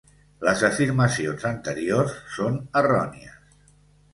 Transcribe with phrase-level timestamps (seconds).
[0.45, 3.37] Les afirmacions anteriors són errònies.